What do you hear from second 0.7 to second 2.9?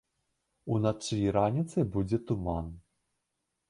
Уначы і раніцай будзе туман.